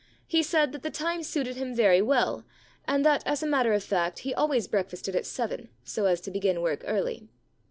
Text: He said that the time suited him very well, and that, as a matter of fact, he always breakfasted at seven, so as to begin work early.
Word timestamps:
He 0.25 0.41
said 0.41 0.71
that 0.71 0.81
the 0.81 0.89
time 0.89 1.21
suited 1.21 1.57
him 1.57 1.75
very 1.75 2.01
well, 2.01 2.43
and 2.85 3.05
that, 3.05 3.21
as 3.27 3.43
a 3.43 3.45
matter 3.45 3.71
of 3.71 3.83
fact, 3.83 4.17
he 4.25 4.33
always 4.33 4.67
breakfasted 4.67 5.15
at 5.15 5.27
seven, 5.27 5.69
so 5.83 6.05
as 6.07 6.19
to 6.21 6.31
begin 6.31 6.61
work 6.63 6.81
early. 6.87 7.29